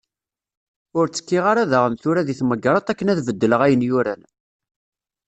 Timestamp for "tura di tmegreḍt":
2.01-2.91